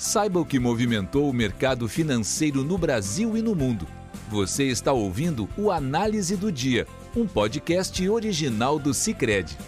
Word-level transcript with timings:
Saiba 0.00 0.40
o 0.40 0.46
que 0.46 0.58
movimentou 0.58 1.28
o 1.28 1.32
mercado 1.32 1.86
financeiro 1.86 2.64
no 2.64 2.78
Brasil 2.78 3.36
e 3.36 3.42
no 3.42 3.54
mundo. 3.54 3.86
Você 4.30 4.64
está 4.64 4.94
ouvindo 4.94 5.46
o 5.58 5.70
Análise 5.70 6.38
do 6.38 6.50
Dia, 6.50 6.86
um 7.14 7.26
podcast 7.26 8.08
original 8.08 8.78
do 8.78 8.94
Cicred. 8.94 9.58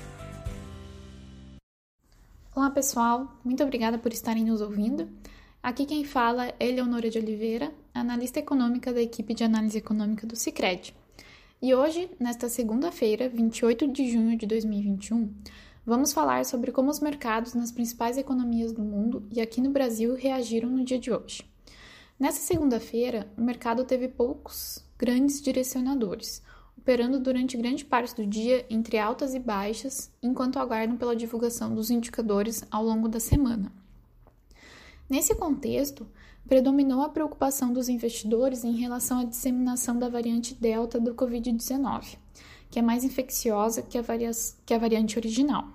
Olá 2.57 2.71
pessoal, 2.71 3.31
muito 3.45 3.63
obrigada 3.63 3.99
por 3.99 4.11
estarem 4.11 4.47
nos 4.47 4.63
ouvindo. 4.63 5.07
Aqui 5.63 5.85
quem 5.85 6.03
fala 6.03 6.49
é 6.59 6.67
Eleonora 6.67 7.11
de 7.11 7.19
Oliveira, 7.19 7.71
analista 7.93 8.39
econômica 8.39 8.91
da 8.91 9.03
equipe 9.03 9.35
de 9.35 9.45
análise 9.45 9.77
econômica 9.77 10.27
do 10.27 10.35
Cicred. 10.35 10.95
E 11.61 11.75
hoje, 11.75 12.09
nesta 12.19 12.49
segunda-feira, 12.49 13.29
28 13.29 13.87
de 13.87 14.11
junho 14.11 14.39
de 14.39 14.47
2021, 14.47 15.31
Vamos 15.85 16.13
falar 16.13 16.45
sobre 16.45 16.71
como 16.71 16.91
os 16.91 17.01
mercados 17.01 17.55
nas 17.55 17.73
principais 17.73 18.17
economias 18.17 18.73
do 18.73 18.83
mundo 18.83 19.27
e 19.33 19.41
aqui 19.41 19.61
no 19.61 19.71
Brasil 19.71 20.15
reagiram 20.15 20.71
no 20.71 20.85
dia 20.85 20.97
de 20.97 21.11
hoje. 21.11 21.43
Nessa 22.17 22.39
segunda-feira, 22.39 23.29
o 23.37 23.41
mercado 23.41 23.85
teve 23.85 24.07
poucos 24.07 24.79
grandes 24.97 25.43
direcionadores, 25.43 26.41
operando 26.79 27.19
durante 27.19 27.57
grande 27.57 27.85
parte 27.85 28.15
do 28.15 28.25
dia 28.25 28.65
entre 28.71 28.97
altas 28.97 29.35
e 29.35 29.41
baixas, 29.41 30.09
enquanto 30.23 30.61
aguardam 30.61 30.97
pela 30.97 31.17
divulgação 31.17 31.75
dos 31.75 31.91
indicadores 31.91 32.63
ao 32.71 32.85
longo 32.85 33.09
da 33.09 33.19
semana. 33.19 33.73
Nesse 35.11 35.35
contexto, 35.35 36.07
predominou 36.47 37.03
a 37.03 37.09
preocupação 37.09 37.73
dos 37.73 37.89
investidores 37.89 38.63
em 38.63 38.77
relação 38.77 39.19
à 39.19 39.25
disseminação 39.25 39.99
da 39.99 40.09
variante 40.09 40.55
Delta 40.55 41.01
do 41.01 41.13
Covid-19 41.13 42.19
que 42.73 42.79
é 42.79 42.83
mais 42.83 43.05
infecciosa 43.05 43.83
que 43.83 43.99
a, 43.99 44.03
que 44.65 44.73
a 44.73 44.79
variante 44.79 45.19
original. 45.19 45.69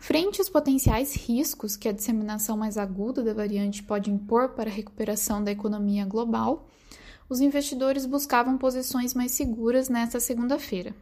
Frente 0.00 0.40
aos 0.40 0.48
potenciais 0.48 1.14
riscos 1.14 1.76
que 1.76 1.86
a 1.86 1.92
disseminação 1.92 2.56
mais 2.56 2.78
aguda 2.78 3.22
da 3.22 3.34
variante 3.34 3.82
pode 3.82 4.10
impor 4.10 4.48
para 4.54 4.70
a 4.70 4.72
recuperação 4.72 5.44
da 5.44 5.52
economia 5.52 6.06
global, 6.06 6.66
os 7.28 7.40
investidores 7.40 8.06
buscavam 8.06 8.56
posições 8.56 9.12
mais 9.12 9.32
seguras 9.32 9.90
nesta 9.90 10.18
segunda-feira. 10.18 10.96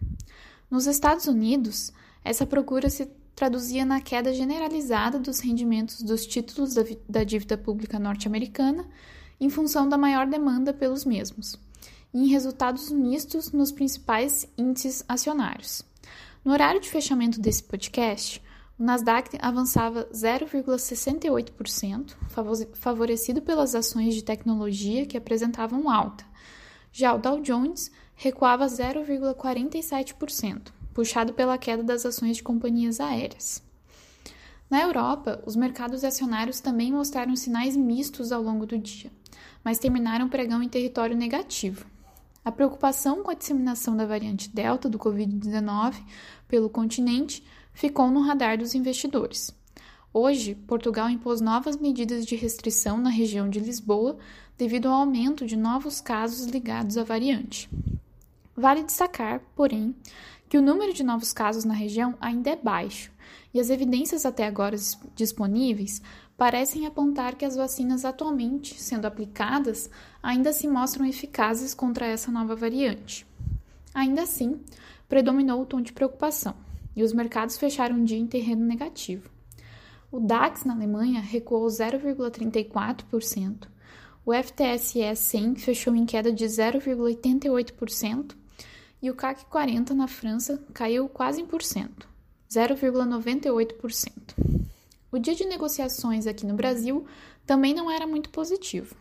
Nos 0.68 0.88
Estados 0.88 1.26
Unidos, 1.26 1.92
essa 2.24 2.44
procura 2.44 2.90
se 2.90 3.06
traduzia 3.36 3.84
na 3.84 4.00
queda 4.00 4.34
generalizada 4.34 5.16
dos 5.16 5.38
rendimentos 5.38 6.02
dos 6.02 6.26
títulos 6.26 6.74
da, 6.74 6.82
da 7.08 7.22
dívida 7.22 7.56
pública 7.56 8.00
norte-americana, 8.00 8.84
em 9.40 9.48
função 9.48 9.88
da 9.88 9.96
maior 9.96 10.26
demanda 10.26 10.74
pelos 10.74 11.04
mesmos 11.04 11.56
e 12.12 12.24
em 12.24 12.26
resultados 12.26 12.90
mistos 12.90 13.52
nos 13.52 13.70
principais 13.70 14.44
índices 14.58 15.04
acionários. 15.08 15.84
No 16.44 16.52
horário 16.52 16.80
de 16.80 16.90
fechamento 16.90 17.40
desse 17.40 17.62
podcast, 17.62 18.42
o 18.78 18.84
Nasdaq 18.84 19.36
avançava 19.40 20.08
0,68%, 20.12 22.14
favorecido 22.74 23.42
pelas 23.42 23.74
ações 23.74 24.14
de 24.14 24.22
tecnologia 24.22 25.04
que 25.04 25.16
apresentavam 25.16 25.90
alta. 25.90 26.24
Já 26.92 27.12
o 27.12 27.18
Dow 27.18 27.40
Jones 27.40 27.90
recuava 28.14 28.66
0,47%, 28.66 30.68
puxado 30.94 31.32
pela 31.32 31.58
queda 31.58 31.82
das 31.82 32.06
ações 32.06 32.36
de 32.36 32.44
companhias 32.44 33.00
aéreas. 33.00 33.66
Na 34.70 34.82
Europa, 34.82 35.42
os 35.44 35.56
mercados 35.56 36.04
acionários 36.04 36.60
também 36.60 36.92
mostraram 36.92 37.34
sinais 37.34 37.76
mistos 37.76 38.30
ao 38.30 38.42
longo 38.42 38.66
do 38.66 38.78
dia, 38.78 39.10
mas 39.64 39.78
terminaram 39.78 40.26
o 40.26 40.30
pregão 40.30 40.62
em 40.62 40.68
território 40.68 41.16
negativo. 41.16 41.86
A 42.44 42.52
preocupação 42.52 43.22
com 43.22 43.30
a 43.30 43.34
disseminação 43.34 43.96
da 43.96 44.06
variante 44.06 44.48
Delta 44.48 44.88
do 44.88 44.98
Covid-19 44.98 45.96
pelo 46.46 46.70
continente 46.70 47.44
ficou 47.78 48.10
no 48.10 48.22
radar 48.22 48.58
dos 48.58 48.74
investidores. 48.74 49.54
Hoje, 50.12 50.56
Portugal 50.66 51.08
impôs 51.08 51.40
novas 51.40 51.76
medidas 51.76 52.26
de 52.26 52.34
restrição 52.34 52.98
na 52.98 53.08
região 53.08 53.48
de 53.48 53.60
Lisboa 53.60 54.18
devido 54.58 54.88
ao 54.88 54.94
aumento 54.94 55.46
de 55.46 55.56
novos 55.56 56.00
casos 56.00 56.48
ligados 56.48 56.98
à 56.98 57.04
variante. 57.04 57.70
Vale 58.56 58.82
destacar, 58.82 59.40
porém, 59.54 59.94
que 60.48 60.58
o 60.58 60.62
número 60.62 60.92
de 60.92 61.04
novos 61.04 61.32
casos 61.32 61.64
na 61.64 61.72
região 61.72 62.16
ainda 62.20 62.50
é 62.50 62.56
baixo 62.56 63.12
e 63.54 63.60
as 63.60 63.70
evidências 63.70 64.26
até 64.26 64.44
agora 64.44 64.76
disponíveis 65.14 66.02
parecem 66.36 66.84
apontar 66.84 67.36
que 67.36 67.44
as 67.44 67.54
vacinas 67.54 68.04
atualmente 68.04 68.74
sendo 68.74 69.06
aplicadas 69.06 69.88
ainda 70.20 70.52
se 70.52 70.66
mostram 70.66 71.06
eficazes 71.06 71.74
contra 71.74 72.06
essa 72.06 72.32
nova 72.32 72.56
variante. 72.56 73.24
Ainda 73.94 74.22
assim, 74.22 74.60
predominou 75.08 75.62
o 75.62 75.66
tom 75.66 75.80
de 75.80 75.92
preocupação 75.92 76.66
e 76.98 77.02
os 77.04 77.12
mercados 77.12 77.56
fecharam 77.56 78.00
o 78.00 78.04
dia 78.04 78.18
em 78.18 78.26
terreno 78.26 78.66
negativo. 78.66 79.30
O 80.10 80.18
DAX 80.18 80.64
na 80.64 80.74
Alemanha 80.74 81.20
recuou 81.20 81.64
0,34%, 81.68 83.68
o 84.26 84.32
FTSE 84.34 85.14
100 85.14 85.54
fechou 85.54 85.94
em 85.94 86.04
queda 86.04 86.32
de 86.32 86.44
0,88% 86.44 88.34
e 89.00 89.08
o 89.12 89.14
CAC 89.14 89.44
40 89.44 89.94
na 89.94 90.08
França 90.08 90.60
caiu 90.74 91.08
quase 91.08 91.40
em 91.40 91.46
por 91.46 91.62
cento, 91.62 92.08
0,98%. 92.50 94.34
O 95.12 95.20
dia 95.20 95.36
de 95.36 95.44
negociações 95.44 96.26
aqui 96.26 96.44
no 96.44 96.54
Brasil 96.54 97.06
também 97.46 97.72
não 97.72 97.88
era 97.88 98.08
muito 98.08 98.28
positivo. 98.30 98.96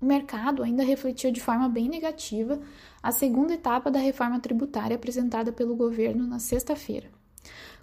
O 0.00 0.06
mercado 0.06 0.62
ainda 0.62 0.82
refletiu 0.82 1.30
de 1.30 1.40
forma 1.40 1.68
bem 1.68 1.88
negativa 1.88 2.58
a 3.02 3.12
segunda 3.12 3.54
etapa 3.54 3.90
da 3.90 3.98
reforma 3.98 4.40
tributária 4.40 4.96
apresentada 4.96 5.52
pelo 5.52 5.76
governo 5.76 6.26
na 6.26 6.38
sexta-feira. 6.38 7.10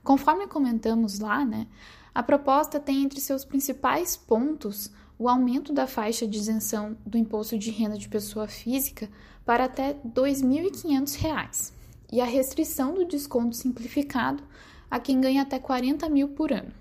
Conforme 0.04 0.48
comentamos 0.48 1.20
lá, 1.20 1.46
né, 1.46 1.68
a 2.16 2.24
proposta 2.24 2.80
tem 2.80 3.04
entre 3.04 3.22
seus 3.22 3.46
principais 3.46 4.18
pontos 4.18 4.92
o 5.20 5.30
aumento 5.30 5.74
da 5.74 5.86
faixa 5.86 6.28
de 6.28 6.38
isenção 6.38 6.98
do 7.06 7.18
imposto 7.18 7.58
de 7.58 7.72
renda 7.72 7.98
de 7.98 8.08
pessoa 8.08 8.48
física 8.48 9.10
para 9.46 9.66
até 9.66 9.90
R$ 9.90 10.00
2.500 10.08 11.74
e 12.12 12.22
a 12.22 12.26
restrição 12.26 12.94
do 12.94 13.06
desconto 13.06 13.56
simplificado 13.56 14.44
a 14.90 15.00
quem 15.00 15.20
ganha 15.20 15.42
até 15.42 15.60
40 15.60 16.08
mil 16.10 16.30
por 16.30 16.52
ano. 16.52 16.72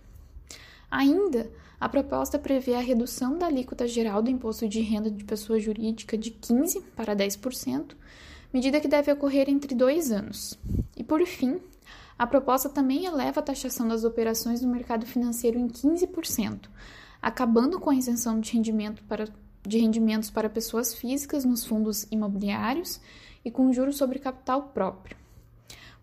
Ainda, 0.90 1.50
a 1.78 1.88
proposta 1.88 2.38
prevê 2.38 2.74
a 2.74 2.80
redução 2.80 3.36
da 3.36 3.46
alíquota 3.46 3.86
geral 3.86 4.22
do 4.22 4.30
imposto 4.30 4.68
de 4.68 4.80
renda 4.80 5.10
de 5.10 5.24
pessoa 5.24 5.58
jurídica 5.58 6.16
de 6.16 6.30
15% 6.30 6.82
para 6.94 7.14
10%, 7.14 7.94
medida 8.52 8.80
que 8.80 8.88
deve 8.88 9.12
ocorrer 9.12 9.48
entre 9.50 9.74
dois 9.74 10.10
anos. 10.10 10.58
E, 10.96 11.04
por 11.04 11.24
fim, 11.26 11.60
a 12.18 12.26
proposta 12.26 12.68
também 12.68 13.04
eleva 13.04 13.40
a 13.40 13.42
taxação 13.42 13.86
das 13.86 14.04
operações 14.04 14.62
no 14.62 14.72
mercado 14.72 15.04
financeiro 15.04 15.58
em 15.58 15.68
15%, 15.68 16.68
acabando 17.20 17.78
com 17.78 17.90
a 17.90 17.94
isenção 17.94 18.40
de, 18.40 18.52
rendimento 18.52 19.02
para, 19.04 19.28
de 19.62 19.78
rendimentos 19.78 20.30
para 20.30 20.48
pessoas 20.48 20.94
físicas 20.94 21.44
nos 21.44 21.66
fundos 21.66 22.06
imobiliários 22.10 23.00
e 23.44 23.50
com 23.50 23.70
juros 23.70 23.96
sobre 23.96 24.18
capital 24.18 24.70
próprio. 24.70 25.16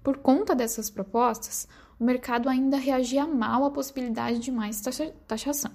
Por 0.04 0.18
conta 0.18 0.54
dessas 0.54 0.90
propostas, 0.90 1.68
o 2.00 2.04
mercado 2.04 2.50
ainda 2.50 2.78
reagia 2.78 3.26
mal 3.26 3.66
à 3.66 3.72
possibilidade 3.72 4.40
de 4.40 4.52
mais 4.52 4.82
taxação. 5.28 5.72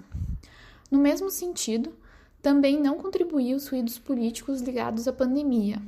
No 0.91 0.99
mesmo 0.99 1.29
sentido, 1.29 1.93
também 2.41 2.79
não 2.79 2.97
contribuiu 2.97 3.57
os 3.57 3.67
ruídos 3.67 3.99
políticos 3.99 4.61
ligados 4.61 5.07
à 5.07 5.13
pandemia, 5.13 5.81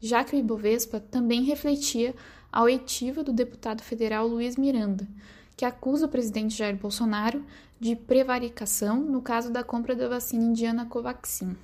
já 0.00 0.22
que 0.22 0.36
o 0.36 0.38
Ibovespa 0.38 1.00
também 1.00 1.44
refletia 1.44 2.14
a 2.52 2.62
oitiva 2.62 3.24
do 3.24 3.32
deputado 3.32 3.82
federal 3.82 4.28
Luiz 4.28 4.56
Miranda, 4.56 5.08
que 5.56 5.64
acusa 5.64 6.06
o 6.06 6.08
presidente 6.08 6.56
Jair 6.56 6.76
Bolsonaro 6.76 7.44
de 7.80 7.96
prevaricação 7.96 9.00
no 9.00 9.20
caso 9.20 9.50
da 9.50 9.64
compra 9.64 9.96
da 9.96 10.08
vacina 10.08 10.44
indiana 10.44 10.86
Covaxin. 10.86 11.56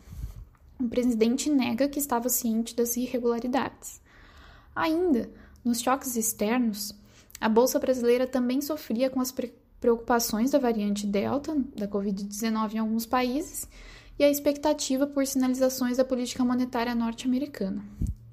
O 0.78 0.88
presidente 0.88 1.50
nega 1.50 1.88
que 1.88 1.98
estava 1.98 2.28
ciente 2.28 2.74
das 2.74 2.96
irregularidades. 2.96 4.00
Ainda, 4.74 5.30
nos 5.64 5.80
choques 5.80 6.16
externos, 6.16 6.94
a 7.40 7.48
Bolsa 7.48 7.78
Brasileira 7.78 8.26
também 8.26 8.60
sofria 8.60 9.08
com 9.08 9.20
as 9.20 9.34
preocupações 9.80 10.50
da 10.50 10.58
variante 10.58 11.06
Delta 11.06 11.56
da 11.74 11.88
Covid-19 11.88 12.74
em 12.74 12.78
alguns 12.78 13.06
países 13.06 13.66
e 14.18 14.24
a 14.24 14.30
expectativa 14.30 15.06
por 15.06 15.26
sinalizações 15.26 15.96
da 15.96 16.04
política 16.04 16.44
monetária 16.44 16.94
norte-americana, 16.94 17.82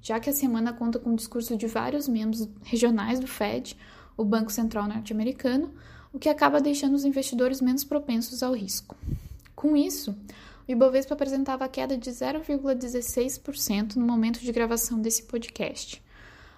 já 0.02 0.20
que 0.20 0.30
a 0.30 0.34
semana 0.34 0.74
conta 0.74 1.00
com 1.00 1.14
o 1.14 1.16
discurso 1.16 1.56
de 1.56 1.68
vários 1.68 2.08
membros 2.08 2.50
regionais 2.64 3.20
do 3.20 3.28
Fed, 3.28 3.78
o 4.18 4.26
Banco 4.26 4.52
Central 4.52 4.88
norte-americano, 4.88 5.74
o 6.12 6.20
que 6.20 6.28
acaba 6.28 6.60
deixando 6.60 6.96
os 6.96 7.06
investidores 7.06 7.62
menos 7.62 7.86
propensos 7.86 8.44
ao 8.44 8.54
risco. 8.54 8.98
Com 9.56 9.78
isso, 9.78 10.12
o 10.68 10.72
Ibovespa 10.72 11.14
apresentava 11.14 11.68
queda 11.70 11.98
de 11.98 12.10
0,16% 12.10 13.96
no 13.96 14.06
momento 14.06 14.42
de 14.42 14.52
gravação 14.52 15.00
desse 15.00 15.24
podcast, 15.24 16.04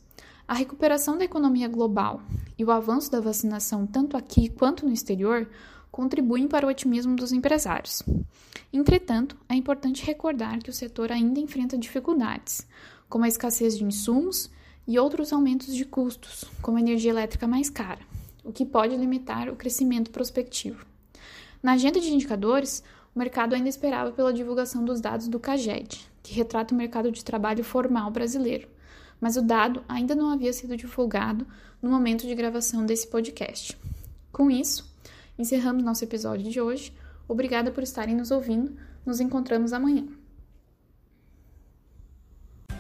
A 0.48 0.54
recuperação 0.54 1.18
da 1.18 1.26
economia 1.26 1.68
global 1.68 2.22
e 2.58 2.64
o 2.64 2.72
avanço 2.72 3.12
da 3.12 3.20
vacinação 3.20 3.88
tanto 3.88 4.16
aqui 4.16 4.50
quanto 4.50 4.86
no 4.86 4.94
exterior 4.94 5.50
contribuem 5.92 6.48
para 6.48 6.66
o 6.66 6.70
otimismo 6.70 7.16
dos 7.16 7.32
empresários. 7.32 8.04
Entretanto, 8.72 9.36
é 9.48 9.56
importante 9.56 10.06
recordar 10.06 10.60
que 10.60 10.70
o 10.70 10.74
setor 10.74 11.12
ainda 11.12 11.40
enfrenta 11.40 11.78
dificuldades, 11.78 12.68
como 13.08 13.26
a 13.26 13.28
escassez 13.28 13.76
de 13.76 13.84
insumos 13.84 14.50
e 14.90 14.98
outros 14.98 15.32
aumentos 15.32 15.76
de 15.76 15.86
custos, 15.86 16.46
como 16.64 16.80
energia 16.80 17.12
elétrica 17.12 17.46
mais 17.46 17.70
cara, 17.70 18.00
o 18.44 18.52
que 18.52 18.66
pode 18.66 18.98
limitar 18.98 19.48
o 19.48 19.56
crescimento 19.56 20.10
prospectivo. 20.10 20.84
Na 21.62 21.74
agenda 21.74 22.00
de 22.00 22.12
indicadores, 22.12 22.84
o 23.14 23.20
mercado 23.20 23.54
ainda 23.54 23.70
esperava 23.70 24.12
pela 24.12 24.34
divulgação 24.34 24.84
dos 24.84 25.00
dados 25.00 25.28
do 25.28 25.40
CAGED, 25.40 26.10
que 26.24 26.34
retrata 26.34 26.74
o 26.74 26.78
mercado 26.78 27.12
de 27.12 27.24
trabalho 27.24 27.64
formal 27.64 28.10
brasileiro, 28.10 28.68
mas 29.22 29.38
o 29.38 29.44
dado 29.44 29.84
ainda 29.88 30.16
não 30.16 30.32
havia 30.32 30.52
sido 30.52 30.76
divulgado 30.76 31.46
no 31.80 31.92
momento 31.92 32.26
de 32.26 32.34
gravação 32.34 32.84
desse 32.84 33.08
podcast. 33.10 33.78
Com 34.32 34.50
isso, 34.50 34.92
encerramos 35.38 35.84
nosso 35.84 36.04
episódio 36.04 36.50
de 36.50 36.60
hoje. 36.60 36.92
Obrigada 37.28 37.70
por 37.70 37.84
estarem 37.84 38.16
nos 38.16 38.32
ouvindo. 38.32 38.76
Nos 39.06 39.20
encontramos 39.20 39.72
amanhã. 39.72 40.08